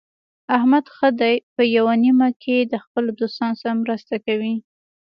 [0.57, 4.55] احمد ښه دی په یوه نیمه کې د خپلو دوستانو سره مرسته کوي.